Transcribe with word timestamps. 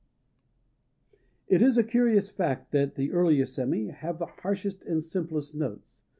It 1.47 1.61
is 1.61 1.77
a 1.77 1.83
curious 1.83 2.31
fact 2.31 2.71
that 2.71 2.95
the 2.95 3.11
earlier 3.11 3.45
sémi 3.45 3.93
have 3.93 4.17
the 4.17 4.25
harshest 4.25 4.83
and 4.83 5.03
simplest 5.03 5.53
notes. 5.53 6.01